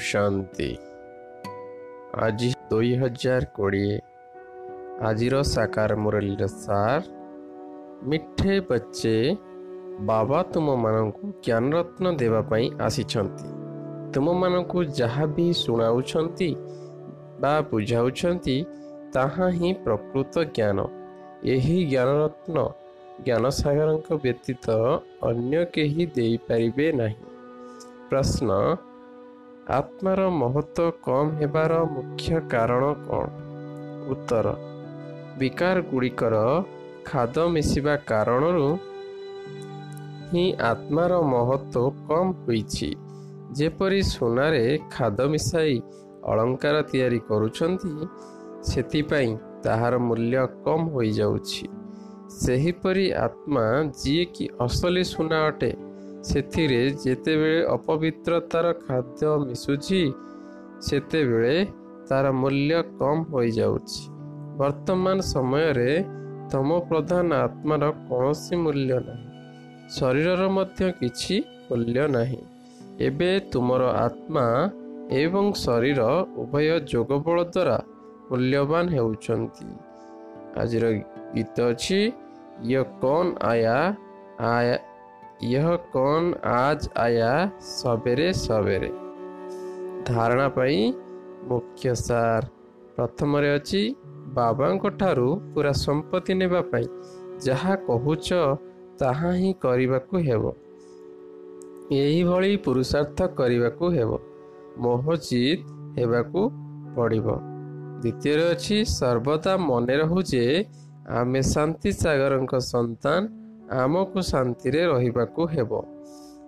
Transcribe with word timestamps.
ଶାନ୍ତି 0.00 0.78
ଆଜି 2.16 2.48
ଦୁଇ 2.70 2.90
ହଜାର 2.96 3.44
କୋଡ଼ିଏ 3.56 3.96
ଆଜିର 5.02 5.40
ସାକାର 5.42 5.96
ମୁରଲୀର 5.96 6.46
ସାର୍ 6.46 7.08
ମିଠେ 8.02 8.54
ବଚ୍ଚେ 8.60 9.14
ବାବା 10.00 10.42
ତୁମମାନଙ୍କୁ 10.52 11.24
ଜ୍ଞାନରତ୍ନ 11.46 12.12
ଦେବା 12.16 12.40
ପାଇଁ 12.42 12.66
ଆସିଛନ୍ତି 12.80 13.46
ତୁମମାନଙ୍କୁ 14.14 14.84
ଯାହା 14.84 15.26
ବି 15.26 15.46
ଶୁଣାଉଛନ୍ତି 15.52 16.50
ବା 17.40 17.54
ବୁଝାଉଛନ୍ତି 17.70 18.56
ତାହା 19.12 19.48
ହିଁ 19.48 19.70
ପ୍ରକୃତ 19.84 20.34
ଜ୍ଞାନ 20.54 20.78
ଏହି 21.44 21.78
ଜ୍ଞାନରତ୍ନ 21.90 22.56
ଜ୍ଞାନସାଗରଙ୍କ 23.24 24.08
ବ୍ୟତୀତ 24.22 24.66
ଅନ୍ୟ 25.22 25.64
କେହି 25.72 26.06
ଦେଇପାରିବେ 26.14 26.92
ନାହିଁ 26.92 27.18
ପ୍ରଶ୍ନ 28.08 28.50
ଆତ୍ମାର 29.70 30.22
ମହତ୍ଵ 30.36 30.84
କମ୍ 31.04 31.28
ହେବାର 31.40 31.74
ମୁଖ୍ୟ 31.94 32.38
କାରଣ 32.52 32.86
କ'ଣ? 33.06 33.26
ଉତ୍ତର 34.12 34.46
ବିକାର 35.38 35.76
ଗୁଡ଼ିକର 35.90 36.36
ଖାଦ 37.04 37.44
ମିଶିବା 37.54 37.94
କାରଣରୁ 38.10 38.66
ହିଁ 40.30 40.46
ଆତ୍ମାର 40.70 41.12
ମହତ୍ଵ 41.34 41.84
କମ୍ 42.08 42.32
ହୋଇଛି। 42.40 42.90
ଯେପରି 43.58 44.00
ସୁନାରେ 44.08 44.64
ଖାଦ 44.94 45.18
ମିଶାଇ 45.32 45.76
ଅଳଙ୍କାର 46.30 46.76
ତିଆରି 46.90 47.20
କରୁଛନ୍ତି 47.28 47.92
ସେଥିପାଇଁ 48.70 49.30
ତାହାର 49.64 49.94
ମୂଲ୍ୟ 50.08 50.42
କମ୍ 50.64 50.86
ହୋଇଯାଉଛି। 50.94 51.64
ସେହିପରି 52.42 53.06
ଆତ୍ମା 53.26 53.64
ଯିଏକି 54.00 54.44
ଅସଲି 54.66 55.04
ସୁନା 55.12 55.38
ଅଟେ 55.48 55.70
ସେଥିରେ 56.22 56.80
ଯେତେବେଳେ 57.04 57.60
ଅପବିତ୍ରତାର 57.66 58.66
ଖାଦ୍ୟ 58.72 59.30
ମିଶୁଛି 59.46 60.00
ସେତେବେଳେ 60.80 61.66
ତାର 62.08 62.32
ମୂଲ୍ୟ 62.32 62.82
କମ୍ 62.98 63.22
ହୋଇଯାଉଛି। 63.32 64.02
ବର୍ତ୍ତମାନ 64.58 65.16
ସମୟରେ 65.20 65.92
ତମ 66.52 66.68
ପ୍ରଧାନ 66.88 67.28
ଆତ୍ମାର 67.34 67.82
କୌଣସି 68.08 68.54
ମୂଲ୍ୟ 68.56 68.94
ନାହିଁ। 69.08 69.28
ଶରୀରର 69.88 70.42
ମଧ୍ୟ 70.48 70.92
କିଛି 71.00 71.36
ମୂଲ୍ୟ 71.70 72.08
ନାହିଁ। 72.08 72.42
ଏବେ 73.00 73.30
ତୁମର 73.52 73.82
ଆତ୍ମା 73.96 74.46
ଏବଂ 75.10 75.52
ଶରୀର 75.52 76.00
ଉଭୟ 76.36 76.66
ଯୋଗବଳ 76.92 77.38
ଦ୍ୱାରା 77.44 77.78
ମୂଲ୍ୟବାନ 78.30 78.84
ହେଉଛନ୍ତି। 78.90 79.68
ଆଜିର 80.60 80.84
ଗୀତ 81.34 81.56
ଅଛି 81.70 82.00
ୟ 82.70 82.84
କନ୍ 83.02 83.30
ଆୟା 83.42 83.78
ଆୟା 84.50 84.76
यह 85.42 85.66
କନ୍ 85.92 86.26
ଆଜ 86.46 86.88
ଆୟା 87.00 87.28
ସବେରେ 87.66 88.24
ସବେରେ 88.38 88.88
ଧାରଣା 90.08 90.48
ପାଇଁ 90.56 90.80
ମୁଖ୍ୟ 91.48 91.94
ସାର 92.00 92.42
ପ୍ରଥମରେ 92.96 93.52
ଅଛି 93.52 93.80
ବାବାଙ୍କ 94.34 94.90
ଠାରୁ 95.00 95.28
ପୁରା 95.54 95.72
ସମ୍ପତ୍ତି 95.78 96.36
ନେବା 96.40 96.60
ପାଇଁ 96.72 96.86
ଯାହା 97.46 97.78
କହୁଛ 97.86 98.28
ତାହା 99.00 99.30
ହିଁ 99.38 99.54
କରିବାକୁ 99.64 100.22
ହେବ 100.28 100.52
ଏହିଭଳି 101.96 102.52
ପୁରୁଷାର୍ଥ 102.66 103.30
କରିବାକୁ 103.34 103.92
ହେବ 103.96 104.20
ମୋହଜିତ 104.78 105.60
ହେବାକୁ 105.96 106.40
ପଡ଼ିବ 106.94 107.26
ଦ୍ୱିତୀୟରେ 108.02 108.44
ଅଛି 108.52 108.76
ସର୍ବଦା 108.90 109.52
ମନେ 109.64 109.94
ରହୁ 110.00 110.18
ଯେ 110.30 110.44
ଆମେ 111.16 111.40
ଶାନ୍ତି 111.48 111.90
ସାଗରଙ୍କ 111.98 112.52
ସନ୍ତାନ 112.72 113.39
ଆମକୁ 113.70 114.20
ଶାନ୍ତିରେ 114.30 114.82
ରହିବାକୁ 114.92 115.42
ହେବ। 115.54 115.72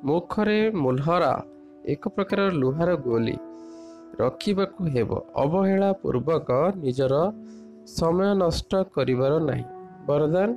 ମୁଖରେ 0.04 0.60
ମୁହରା 0.84 1.32
ଏକ 1.84 2.02
ପ୍ରକାର 2.14 2.40
ଲୁହାର 2.60 2.90
ଗୋଲି 3.06 3.36
ରଖିବାକୁ 4.20 4.82
ହେବ। 4.94 5.10
ଅବହେଳା 5.42 5.90
ପୂର୍ବକ 6.02 6.48
ନିଜର 6.82 7.14
ସମୟ 7.98 8.28
ନଷ୍ଟ 8.42 8.70
କରିବାର 8.94 9.32
ନାହିଁ। 9.48 9.66
ବରଦାନ 10.06 10.48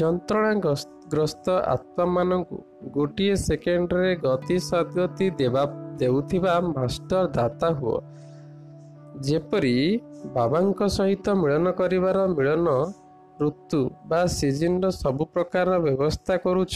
ଯନ୍ତ୍ରଣାଗ୍ରସ୍ତ 0.00 1.46
ଆତ୍ମାମାନଙ୍କୁ 1.74 2.56
ଗୋଟିଏ 2.96 3.34
ସେକେଣ୍ଡରେ 3.46 4.10
ଗତି 4.24 4.56
ସଦ୍ଗତି 4.68 5.26
ଦେବା 5.40 5.62
ଦେଉଥିବା 6.00 6.54
ମାଷ୍ଟର 6.68 7.22
ଦାତା 7.36 7.68
ହୁଅ। 7.78 7.98
ଯେପରି 9.26 9.76
ବାବାଙ୍କ 10.34 10.80
ସହିତ 10.96 11.26
ମିଳନ 11.42 11.66
କରିବାର 11.80 12.18
ମିଳନ 12.36 12.66
ଋତୁ 13.40 13.80
ବା 14.06 14.20
ସିଜିନ୍ର 14.26 14.90
ସବୁ 15.02 15.24
ପ୍ରକାର 15.34 15.68
ବ୍ୟବସ୍ଥା 15.78 16.34
କରୁଛ। 16.44 16.74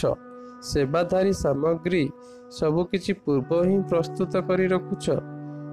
ସେବାଧାରୀ 0.63 1.33
ସାମଗ୍ରୀ 1.33 2.03
ସବୁକିଛି 2.51 3.13
ପୂର୍ବ 3.23 3.51
ହିଁ 3.67 3.77
ପ୍ରସ୍ତୁତ 3.89 4.33
କରି 4.47 4.65
ରଖୁଛ। 4.67 5.05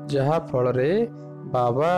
ଯାହାଫଳରେ 0.07 0.91
ବାବା 1.53 1.95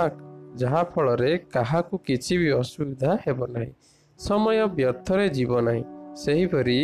ଯାହାଫଳରେ 0.56 1.32
କାହାକୁ 1.54 1.94
କିଛି 2.06 2.34
ବି 2.38 2.48
ଅସୁବିଧା 2.52 3.10
ହେବ 3.26 3.40
ନାହିଁ। 3.46 3.72
ସମୟ 4.18 4.58
ବ୍ୟର୍ଥରେ 4.76 5.26
ଯିବ 5.28 5.52
ନାହିଁ। 5.60 5.82
ସେହିପରି 6.22 6.80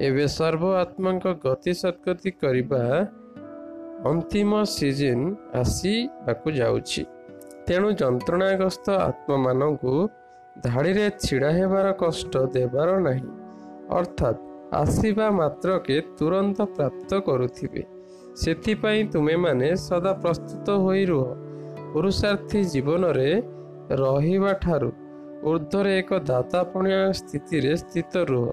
ଏବେ 0.00 0.24
ସର୍ବ 0.28 0.62
ଆତ୍ମାଙ୍କ 0.82 1.24
ଗତି 1.44 1.72
ସଦ୍ଗତି 1.82 2.30
କରିବା 2.40 2.82
ଅନ୍ତିମ 4.10 4.50
ସିଜିନ୍ 4.76 5.24
ଆସିବାକୁ 5.54 6.48
ଯାଉଛି। 6.50 7.02
ତେଣୁ 7.66 7.88
ଯନ୍ତ୍ରଣାଗ୍ରସ୍ତ 8.00 8.86
ଆତ୍ମାମାନଙ୍କୁ 9.10 9.94
ଧାଡ଼ିରେ 10.64 11.10
ଛିଡ଼ା 11.22 11.50
ହେବାର 11.50 11.92
କଷ୍ଟ 11.92 12.32
ଦେବାର 12.54 12.90
ନାହିଁ। 13.00 13.28
ଅର୍ଥାତ୍ 13.90 14.40
ଆସିବା 14.72 15.30
ମାତ୍ରକେ 15.30 15.96
ତୁରନ୍ତ 16.18 16.58
ପ୍ରାପ୍ତ 16.76 17.10
କରୁଥିବେ। 17.20 17.82
ସେଥିପାଇଁ 18.36 19.02
ତୁମେମାନେ 19.12 19.68
ସଦା 19.76 20.12
ପ୍ରସ୍ତୁତ 20.12 20.66
ହୋଇ 20.76 21.04
ରୁହ। 21.04 21.26
ପୁରୁଷାର୍ଥୀ 21.92 22.60
ଜୀବନରେ 22.64 23.30
ରହିବା 23.90 24.52
ଠାରୁ 24.52 24.90
ଉର୍ଦ୍ଧ୍ୱରେ 25.44 25.92
ଏକ 25.98 26.10
ଦାତାପଣିଆ 26.18 27.00
ସ୍ଥିତିରେ 27.12 27.72
ସ୍ଥିତ 27.76 28.12
ରୁହ। 28.30 28.46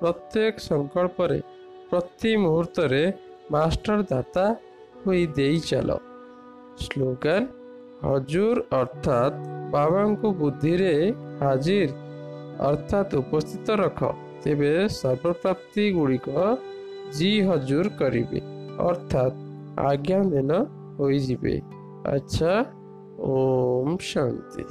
ପ୍ରତ୍ୟେକ 0.00 0.54
ସଂକଳ୍ପରେ 0.58 1.40
ପ୍ରତି 1.90 2.36
ମୁହୂର୍ତ୍ତରେ 2.36 3.02
ମାଷ୍ଟର 3.50 3.98
ଦାତା 4.02 4.46
ହୋଇ 5.06 5.26
ଦେଇ 5.36 5.58
ଚାଲ। 5.60 5.90
ସ୍ଲୋଗାନ 6.78 7.42
ହଜୁର 8.02 8.62
ଅର୍ଥାତ୍ 8.76 9.40
ବାବାଙ୍କୁ 9.72 10.28
ବୁଦ୍ଧିରେ 10.38 10.92
ହାଜିର 11.40 11.90
ଅର୍ଥାତ୍ 12.68 13.16
ଉପସ୍ଥିତ 13.20 13.76
ରଖ 13.80 14.10
ତେବେ 14.44 14.72
ସର୍ବପ୍ରାପ୍ତି 14.94 15.84
ଗୁଡ଼ିକ 15.96 16.28
ଜି 17.16 17.30
ହଜୁର 17.48 17.92
କରିବେ 18.00 18.40
ଅର୍ଥାତ୍ 18.88 19.36
ଆଜ୍ଞା 19.88 20.20
ଦିନ 20.32 20.60
ହୋଇଯିବେ 20.98 21.54
ଆଚ୍ଛା 22.12 22.54
ଓମ୍ 23.30 23.96
ଶାନ୍ତି 24.08 24.64